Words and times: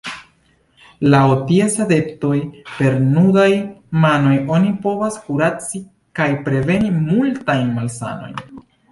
Laŭ 1.13 1.25
ties 1.49 1.73
adeptoj, 1.83 2.37
per 2.77 2.95
nudaj 3.09 3.49
manoj 4.05 4.33
oni 4.55 4.71
povas 4.85 5.19
kuraci 5.27 5.81
kaj 6.21 6.27
preventi 6.47 6.89
multajn 7.11 7.69
malsanojn. 7.77 8.41